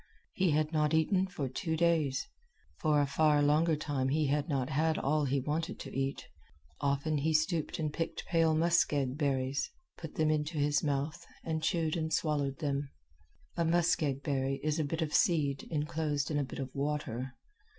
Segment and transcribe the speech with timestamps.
[0.33, 2.27] He had not eaten for two days;
[2.79, 6.25] for a far longer time he had not had all he wanted to eat.
[6.79, 9.69] Often he stooped and picked pale muskeg berries,
[9.99, 12.89] put them into his mouth, and chewed and swallowed them.
[13.55, 17.35] A muskeg berry is a bit of seed enclosed in a bit of water.